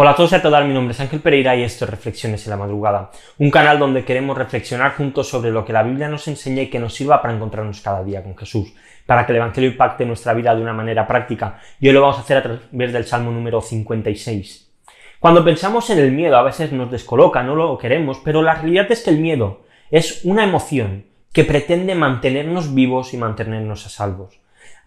Hola 0.00 0.10
a 0.10 0.14
todos 0.14 0.30
y 0.30 0.36
a 0.36 0.42
todas, 0.42 0.64
mi 0.64 0.72
nombre 0.72 0.92
es 0.92 1.00
Ángel 1.00 1.18
Pereira 1.18 1.56
y 1.56 1.64
esto 1.64 1.84
es 1.84 1.90
Reflexiones 1.90 2.46
en 2.46 2.50
la 2.50 2.56
Madrugada, 2.56 3.10
un 3.38 3.50
canal 3.50 3.80
donde 3.80 4.04
queremos 4.04 4.38
reflexionar 4.38 4.94
juntos 4.94 5.28
sobre 5.28 5.50
lo 5.50 5.64
que 5.64 5.72
la 5.72 5.82
Biblia 5.82 6.08
nos 6.08 6.28
enseña 6.28 6.62
y 6.62 6.70
que 6.70 6.78
nos 6.78 6.94
sirva 6.94 7.20
para 7.20 7.34
encontrarnos 7.34 7.80
cada 7.80 8.04
día 8.04 8.22
con 8.22 8.36
Jesús, 8.36 8.72
para 9.06 9.26
que 9.26 9.32
el 9.32 9.38
Evangelio 9.38 9.70
impacte 9.70 10.06
nuestra 10.06 10.34
vida 10.34 10.54
de 10.54 10.62
una 10.62 10.72
manera 10.72 11.04
práctica, 11.04 11.58
y 11.80 11.88
hoy 11.88 11.94
lo 11.94 12.02
vamos 12.02 12.18
a 12.18 12.20
hacer 12.20 12.36
a 12.36 12.42
través 12.44 12.92
del 12.92 13.06
Salmo 13.06 13.32
número 13.32 13.60
56. 13.60 14.70
Cuando 15.18 15.44
pensamos 15.44 15.90
en 15.90 15.98
el 15.98 16.12
miedo 16.12 16.36
a 16.36 16.44
veces 16.44 16.70
nos 16.70 16.92
descoloca, 16.92 17.42
no 17.42 17.56
lo 17.56 17.76
queremos, 17.76 18.20
pero 18.24 18.40
la 18.40 18.54
realidad 18.54 18.86
es 18.92 19.02
que 19.02 19.10
el 19.10 19.18
miedo 19.18 19.62
es 19.90 20.24
una 20.24 20.44
emoción 20.44 21.06
que 21.32 21.42
pretende 21.42 21.96
mantenernos 21.96 22.72
vivos 22.72 23.14
y 23.14 23.16
mantenernos 23.16 23.84
a 23.84 23.88
salvos 23.88 24.38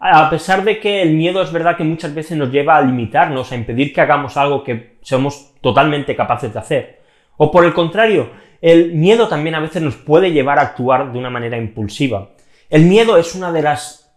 a 0.04 0.28
pesar 0.28 0.64
de 0.64 0.80
que 0.80 1.00
el 1.00 1.14
miedo 1.14 1.40
es 1.42 1.52
verdad 1.52 1.76
que 1.76 1.84
muchas 1.84 2.12
veces 2.12 2.36
nos 2.36 2.50
lleva 2.50 2.76
a 2.76 2.82
limitarnos, 2.82 3.52
a 3.52 3.54
impedir 3.54 3.92
que 3.92 4.00
hagamos 4.00 4.36
algo 4.36 4.64
que 4.64 4.96
somos 5.00 5.52
totalmente 5.60 6.16
capaces 6.16 6.52
de 6.52 6.58
hacer. 6.58 7.00
O 7.36 7.52
por 7.52 7.64
el 7.64 7.72
contrario, 7.72 8.30
el 8.60 8.94
miedo 8.94 9.28
también 9.28 9.54
a 9.54 9.60
veces 9.60 9.80
nos 9.80 9.94
puede 9.94 10.32
llevar 10.32 10.58
a 10.58 10.62
actuar 10.62 11.12
de 11.12 11.18
una 11.20 11.30
manera 11.30 11.56
impulsiva. 11.56 12.30
El 12.68 12.82
miedo 12.82 13.16
es 13.16 13.36
una 13.36 13.52
de 13.52 13.62
las, 13.62 14.12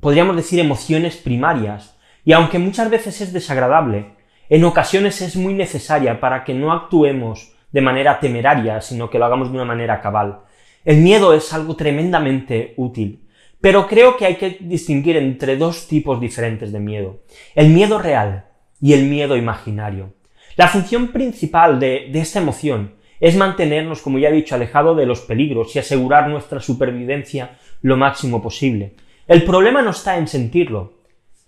podríamos 0.00 0.36
decir, 0.36 0.60
emociones 0.60 1.16
primarias, 1.16 1.98
y 2.24 2.32
aunque 2.32 2.60
muchas 2.60 2.88
veces 2.88 3.20
es 3.20 3.32
desagradable, 3.32 4.12
en 4.48 4.64
ocasiones 4.64 5.20
es 5.22 5.34
muy 5.34 5.54
necesaria 5.54 6.20
para 6.20 6.44
que 6.44 6.54
no 6.54 6.72
actuemos 6.72 7.52
de 7.72 7.80
manera 7.80 8.20
temeraria, 8.20 8.80
sino 8.80 9.10
que 9.10 9.18
lo 9.18 9.24
hagamos 9.24 9.48
de 9.50 9.56
una 9.56 9.64
manera 9.64 10.00
cabal. 10.00 10.42
El 10.84 10.98
miedo 10.98 11.34
es 11.34 11.52
algo 11.52 11.74
tremendamente 11.74 12.74
útil. 12.76 13.25
Pero 13.60 13.86
creo 13.86 14.16
que 14.16 14.26
hay 14.26 14.36
que 14.36 14.58
distinguir 14.60 15.16
entre 15.16 15.56
dos 15.56 15.88
tipos 15.88 16.20
diferentes 16.20 16.72
de 16.72 16.80
miedo. 16.80 17.20
El 17.54 17.70
miedo 17.70 17.98
real 17.98 18.46
y 18.80 18.92
el 18.92 19.04
miedo 19.06 19.36
imaginario. 19.36 20.14
La 20.56 20.68
función 20.68 21.08
principal 21.08 21.78
de, 21.78 22.10
esta 22.14 22.40
emoción 22.40 22.94
es 23.20 23.36
mantenernos, 23.36 24.02
como 24.02 24.18
ya 24.18 24.28
he 24.28 24.32
dicho, 24.32 24.54
alejados 24.54 24.96
de 24.96 25.06
los 25.06 25.20
peligros 25.20 25.74
y 25.74 25.78
asegurar 25.78 26.28
nuestra 26.28 26.60
supervivencia 26.60 27.58
lo 27.82 27.96
máximo 27.96 28.42
posible. 28.42 28.94
El 29.26 29.44
problema 29.44 29.82
no 29.82 29.90
está 29.90 30.16
en 30.18 30.28
sentirlo, 30.28 30.94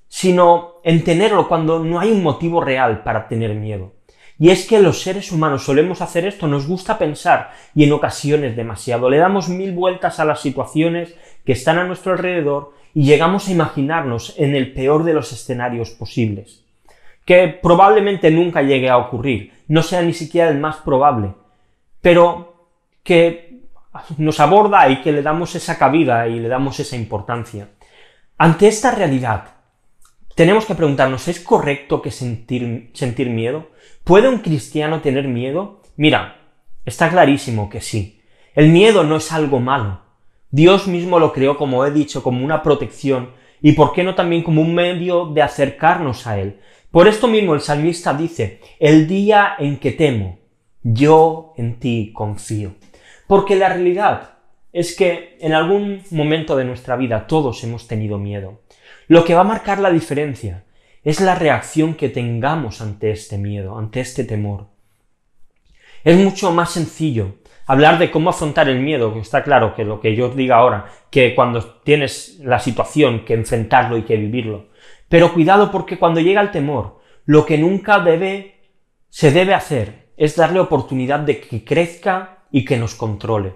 sino 0.09 0.81
en 0.83 1.05
tenerlo 1.05 1.49
cuando 1.49 1.85
no 1.85 2.01
hay 2.01 2.11
un 2.11 2.23
motivo 2.23 2.61
real 2.61 3.03
para 3.03 3.29
tener 3.29 3.55
miedo. 3.55 3.93
Y 4.39 4.51
es 4.51 4.67
que 4.67 4.81
los 4.81 5.03
seres 5.03 5.33
humanos 5.33 5.65
solemos 5.65 6.01
hacer 6.01 6.25
esto, 6.25 6.47
nos 6.47 6.69
gusta 6.69 6.97
pensar 6.97 7.51
y 7.75 7.85
en 7.85 7.93
ocasiones 7.93 8.57
demasiado. 8.57 9.11
Le 9.11 9.19
damos 9.19 9.49
mil 9.49 9.73
vueltas 9.73 10.21
a 10.21 10.25
las 10.25 10.41
situaciones 10.41 11.15
que 11.45 11.53
están 11.53 11.79
a 11.79 11.85
nuestro 11.85 12.13
alrededor 12.13 12.73
y 12.95 13.05
llegamos 13.05 13.49
a 13.49 13.53
imaginarnos 13.53 14.35
en 14.39 14.55
el 14.55 14.73
peor 14.73 15.03
de 15.05 15.13
los 15.13 15.33
escenarios 15.33 15.91
posibles, 15.91 16.65
que 17.25 17.49
probablemente 17.49 18.31
nunca 18.31 18.63
llegue 18.63 18.89
a 18.89 18.99
ocurrir, 18.99 19.53
no 19.67 19.83
sea 19.83 20.03
ni 20.03 20.15
siquiera 20.15 20.51
el 20.51 20.59
más 20.59 20.77
probable, 20.77 21.35
pero 22.01 22.67
que 23.03 23.63
nos 24.19 24.39
aborda 24.39 24.89
y 24.89 25.03
que 25.03 25.13
le 25.13 25.23
damos 25.23 25.55
esa 25.55 25.79
cabida 25.79 26.29
y 26.29 26.39
le 26.39 26.49
damos 26.49 26.79
esa 26.79 26.97
importancia. 26.97 27.69
Ante 28.37 28.69
esta 28.69 28.93
realidad, 28.93 29.58
tenemos 30.39 30.67
que 30.67 30.77
preguntarnos, 30.77 31.27
¿es 31.27 31.41
correcto 31.41 32.01
que 32.01 32.13
sentir, 32.13 32.93
sentir 32.95 33.29
miedo? 33.29 33.71
¿Puede 34.05 34.29
un 34.29 34.39
cristiano 34.39 35.01
tener 35.01 35.27
miedo? 35.27 35.83
Mira, 35.97 36.53
está 36.85 37.11
clarísimo 37.11 37.69
que 37.69 37.81
sí. 37.81 38.21
El 38.55 38.69
miedo 38.69 39.03
no 39.03 39.17
es 39.17 39.33
algo 39.33 39.59
malo. 39.59 40.01
Dios 40.53 40.87
mismo 40.87 41.19
lo 41.19 41.33
creó, 41.33 41.57
como 41.57 41.85
he 41.85 41.91
dicho, 41.91 42.23
como 42.23 42.45
una 42.45 42.63
protección 42.63 43.31
y 43.61 43.73
por 43.73 43.93
qué 43.93 44.05
no 44.05 44.15
también 44.15 44.45
como 44.45 44.63
un 44.63 44.77
medio 44.77 45.27
de 45.27 45.43
acercarnos 45.43 46.29
a 46.29 46.39
Él. 46.39 46.61
Por 46.93 47.09
esto 47.09 47.27
mismo 47.27 47.55
el 47.55 47.61
salmista 47.61 48.15
dice, 48.15 48.61
el 48.79 49.09
día 49.09 49.57
en 49.59 49.77
que 49.79 49.91
temo, 49.91 50.39
yo 50.85 51.53
en 51.57 51.81
ti 51.81 52.13
confío. 52.15 52.77
Porque 53.27 53.57
la 53.57 53.71
realidad 53.71 54.38
es 54.73 54.97
que 54.97 55.37
en 55.41 55.55
algún 55.55 56.03
momento 56.11 56.57
de 56.57 56.65
nuestra 56.65 56.97
vida 56.97 57.27
todos 57.27 57.63
hemos 57.65 57.89
tenido 57.89 58.19
miedo. 58.19 58.61
Lo 59.07 59.25
que 59.25 59.35
va 59.35 59.41
a 59.41 59.45
marcar 59.45 59.79
la 59.79 59.91
diferencia 59.91 60.65
es 61.05 61.21
la 61.21 61.35
reacción 61.35 61.95
que 61.95 62.09
tengamos 62.09 62.81
ante 62.81 63.11
este 63.11 63.39
miedo, 63.39 63.79
ante 63.79 64.01
este 64.01 64.25
temor. 64.25 64.67
Es 66.05 66.17
mucho 66.17 66.53
más 66.53 66.73
sencillo 66.73 67.37
hablar 67.67 67.99
de 67.99 68.11
cómo 68.11 68.31
afrontar 68.31 68.69
el 68.69 68.81
miedo, 68.81 69.13
que 69.13 69.21
está 69.21 69.43
claro 69.43 69.75
que 69.75 69.85
lo 69.85 70.01
que 70.01 70.15
yo 70.15 70.31
diga 70.31 70.57
ahora, 70.57 70.87
que 71.11 71.35
cuando 71.35 71.63
tienes 71.81 72.39
la 72.41 72.59
situación, 72.59 73.25
que 73.25 73.35
enfrentarlo 73.35 73.97
y 73.97 74.03
que 74.03 74.17
vivirlo. 74.17 74.69
Pero 75.09 75.33
cuidado 75.33 75.71
porque 75.71 75.99
cuando 75.99 76.21
llega 76.21 76.41
el 76.41 76.51
temor, 76.51 77.01
lo 77.25 77.45
que 77.45 77.59
nunca 77.59 78.01
debe, 78.01 78.55
se 79.11 79.33
debe 79.33 79.55
hacer 79.55 80.09
es 80.17 80.35
darle 80.35 80.61
oportunidad 80.61 81.21
de 81.21 81.41
que 81.41 81.65
crezca 81.65 82.39
y 82.51 82.65
que 82.65 82.77
nos 82.77 82.95
controle. 82.95 83.55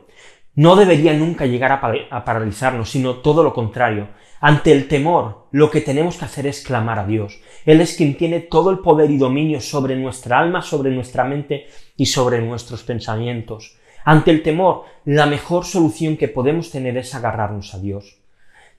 No 0.55 0.77
debería 0.77 1.15
nunca 1.15 1.47
llegar 1.47 1.73
a, 1.73 2.25
paralizarnos, 2.25 2.91
sino 2.91 3.17
todo 3.17 3.43
lo 3.43 3.55
contrario. 3.55 4.09
Ante 4.41 4.73
el 4.73 4.87
temor, 4.87 5.47
lo 5.51 5.71
que 5.71 5.81
tenemos 5.81 6.19
que 6.19 6.27
hacer 6.27 6.47
es 6.47 6.63
clamar 6.63 6.99
a 6.99 7.07
Dios. 7.07 7.41
Él 7.65 7.81
es 7.81 7.97
quien 7.97 8.19
tiene 8.19 8.41
todo 8.41 8.71
el 8.71 8.81
poder 8.81 9.11
y 9.11 9.17
dominio 9.17 9.61
sobre 9.63 9.97
nuestra 9.97 10.39
alma, 10.39 10.61
sobre 10.61 10.91
nuestra 10.91 11.25
mente 11.25 11.69
y 11.97 12.07
sobre 12.07 12.43
nuestros 12.43 12.83
pensamientos. 12.83 13.79
Ante 14.05 14.31
el 14.31 14.43
temor, 14.43 14.85
la 15.07 15.27
mejor 15.27 15.65
solución 15.65 16.19
que 16.19 16.29
podemos 16.29 16.71
tener 16.71 16.99
es 16.99 17.15
agarrarnos 17.15 17.73
a 17.75 17.79
Dios. 17.79 18.19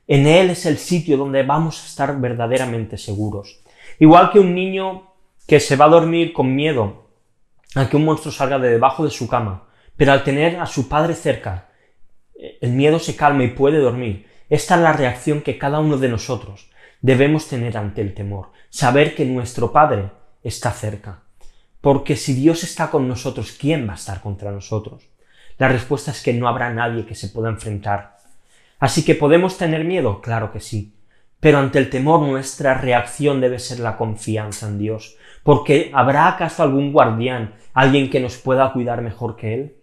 En 0.08 0.28
Él 0.28 0.52
es 0.52 0.66
el 0.66 0.78
sitio 0.78 1.18
donde 1.18 1.44
vamos 1.44 1.82
a 1.82 1.86
estar 1.88 2.20
verdaderamente 2.20 2.98
seguros. 2.98 3.62
Igual 4.00 4.32
que 4.32 4.40
un 4.40 4.54
niño 4.54 5.14
que 5.48 5.60
se 5.60 5.76
va 5.76 5.86
a 5.86 5.90
dormir 5.90 6.34
con 6.34 6.54
miedo 6.54 7.04
a 7.74 7.90
que 7.90 7.98
un 7.98 8.06
monstruo 8.06 8.32
salga 8.32 8.60
de 8.60 8.70
debajo 8.70 9.04
de 9.04 9.12
su 9.12 9.28
cama, 9.28 9.64
pero 9.98 10.12
al 10.12 10.24
tener 10.24 10.60
a 10.60 10.66
su 10.66 10.90
padre 10.90 11.14
cerca, 11.16 11.70
el 12.62 12.72
miedo 12.72 13.00
se 13.00 13.16
calma 13.16 13.44
y 13.44 13.50
puede 13.50 13.78
dormir. 13.78 14.28
Esta 14.50 14.76
es 14.76 14.82
la 14.82 14.94
reacción 14.94 15.42
que 15.42 15.58
cada 15.58 15.80
uno 15.80 15.98
de 15.98 16.10
nosotros 16.10 16.70
debemos 17.02 17.48
tener 17.48 17.78
ante 17.78 18.02
el 18.02 18.14
temor, 18.14 18.52
saber 18.70 19.16
que 19.16 19.26
nuestro 19.26 19.72
Padre 19.72 20.12
está 20.42 20.72
cerca. 20.72 21.24
Porque 21.82 22.16
si 22.16 22.34
Dios 22.34 22.64
está 22.64 22.90
con 22.90 23.08
nosotros, 23.08 23.52
¿quién 23.60 23.88
va 23.88 23.92
a 23.92 23.96
estar 23.96 24.22
contra 24.22 24.52
nosotros? 24.52 25.04
La 25.58 25.68
respuesta 25.68 26.12
es 26.12 26.22
que 26.22 26.34
no 26.34 26.48
habrá 26.48 26.74
nadie 26.74 27.06
que 27.06 27.14
se 27.14 27.28
pueda 27.28 27.50
enfrentar. 27.50 28.18
Así 28.80 29.04
que 29.04 29.16
podemos 29.16 29.58
tener 29.58 29.84
miedo, 29.84 30.22
claro 30.22 30.52
que 30.52 30.60
sí, 30.60 30.96
pero 31.40 31.58
ante 31.58 31.80
el 31.80 31.90
temor 31.90 32.22
nuestra 32.22 32.74
reacción 32.74 33.42
debe 33.42 33.60
ser 33.60 33.80
la 33.80 33.98
confianza 33.98 34.68
en 34.68 34.80
Dios, 34.80 35.18
porque 35.44 35.92
¿habrá 35.94 36.30
acaso 36.30 36.64
algún 36.64 36.94
guardián, 36.94 37.56
alguien 37.74 38.10
que 38.10 38.22
nos 38.22 38.38
pueda 38.38 38.72
cuidar 38.72 39.02
mejor 39.02 39.36
que 39.36 39.54
Él? 39.54 39.76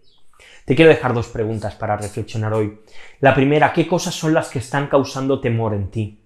Te 0.71 0.77
quiero 0.77 0.93
dejar 0.93 1.15
dos 1.15 1.27
preguntas 1.27 1.75
para 1.75 1.97
reflexionar 1.97 2.55
hoy. 2.55 2.79
La 3.19 3.35
primera, 3.35 3.73
¿qué 3.73 3.89
cosas 3.89 4.15
son 4.15 4.33
las 4.33 4.51
que 4.51 4.61
están 4.61 4.87
causando 4.87 5.41
temor 5.41 5.75
en 5.75 5.91
ti? 5.91 6.21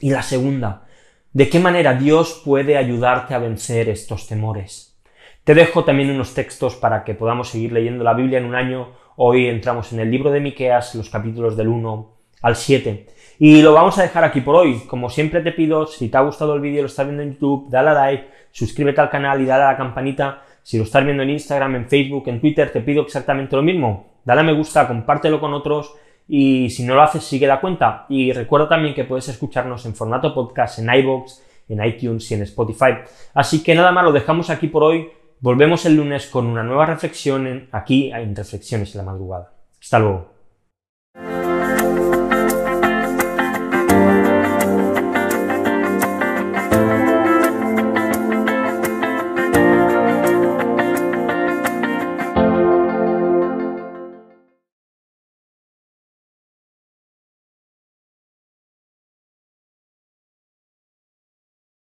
Y 0.00 0.08
la 0.08 0.22
segunda, 0.22 0.86
¿de 1.30 1.50
qué 1.50 1.60
manera 1.60 1.92
Dios 1.92 2.40
puede 2.42 2.78
ayudarte 2.78 3.34
a 3.34 3.38
vencer 3.38 3.90
estos 3.90 4.26
temores? 4.26 4.98
Te 5.44 5.54
dejo 5.54 5.84
también 5.84 6.10
unos 6.10 6.32
textos 6.32 6.76
para 6.76 7.04
que 7.04 7.12
podamos 7.12 7.50
seguir 7.50 7.72
leyendo 7.72 8.02
la 8.02 8.14
Biblia 8.14 8.38
en 8.38 8.46
un 8.46 8.54
año. 8.54 8.92
Hoy 9.16 9.46
entramos 9.46 9.92
en 9.92 10.00
el 10.00 10.10
libro 10.10 10.30
de 10.30 10.40
Miqueas, 10.40 10.94
los 10.94 11.10
capítulos 11.10 11.54
del 11.54 11.68
1 11.68 12.12
al 12.40 12.56
7. 12.56 13.06
Y 13.40 13.60
lo 13.60 13.74
vamos 13.74 13.98
a 13.98 14.04
dejar 14.04 14.24
aquí 14.24 14.40
por 14.40 14.56
hoy. 14.56 14.84
Como 14.86 15.10
siempre 15.10 15.42
te 15.42 15.52
pido, 15.52 15.86
si 15.86 16.08
te 16.08 16.16
ha 16.16 16.22
gustado 16.22 16.54
el 16.54 16.62
vídeo, 16.62 16.80
lo 16.80 16.86
estás 16.86 17.04
viendo 17.04 17.22
en 17.22 17.32
YouTube, 17.32 17.68
dale 17.68 17.90
a 17.90 17.92
like, 17.92 18.26
suscríbete 18.52 19.02
al 19.02 19.10
canal 19.10 19.42
y 19.42 19.44
dale 19.44 19.64
a 19.64 19.72
la 19.72 19.76
campanita 19.76 20.44
si 20.64 20.78
lo 20.78 20.84
estás 20.84 21.04
viendo 21.04 21.22
en 21.22 21.28
Instagram, 21.28 21.76
en 21.76 21.88
Facebook, 21.88 22.24
en 22.26 22.40
Twitter, 22.40 22.72
te 22.72 22.80
pido 22.80 23.02
exactamente 23.02 23.54
lo 23.54 23.62
mismo. 23.62 24.14
Dale 24.24 24.40
a 24.40 24.44
me 24.44 24.54
gusta, 24.54 24.88
compártelo 24.88 25.38
con 25.38 25.52
otros 25.52 25.94
y 26.26 26.70
si 26.70 26.84
no 26.84 26.94
lo 26.94 27.02
haces, 27.02 27.22
sigue 27.22 27.46
la 27.46 27.60
cuenta. 27.60 28.06
Y 28.08 28.32
recuerda 28.32 28.66
también 28.66 28.94
que 28.94 29.04
puedes 29.04 29.28
escucharnos 29.28 29.84
en 29.84 29.94
formato 29.94 30.32
podcast 30.32 30.78
en 30.78 30.92
iVoox, 30.92 31.42
en 31.68 31.84
iTunes 31.84 32.30
y 32.30 32.34
en 32.34 32.42
Spotify. 32.42 32.94
Así 33.34 33.62
que 33.62 33.74
nada 33.74 33.92
más, 33.92 34.04
lo 34.04 34.12
dejamos 34.12 34.48
aquí 34.48 34.68
por 34.68 34.84
hoy. 34.84 35.10
Volvemos 35.40 35.84
el 35.84 35.96
lunes 35.96 36.28
con 36.28 36.46
una 36.46 36.62
nueva 36.62 36.86
reflexión 36.86 37.68
aquí 37.70 38.10
en 38.10 38.34
Reflexiones 38.34 38.94
en 38.94 38.98
la 39.04 39.12
madrugada. 39.12 39.52
Hasta 39.78 39.98
luego. 39.98 40.33